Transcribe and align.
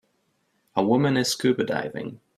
A 0.75 0.83
woman 0.83 1.15
is 1.15 1.29
scuba 1.29 1.63
diving 1.63 2.19